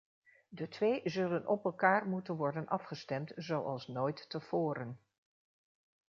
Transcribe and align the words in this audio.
De 0.49 0.67
twee 0.67 1.01
zullen 1.03 1.47
op 1.47 1.65
elkaar 1.65 2.05
moeten 2.07 2.35
worden 2.35 2.67
afgestemd 2.67 3.31
zoals 3.35 3.87
nooit 3.87 4.29
tevoren. 4.29 4.99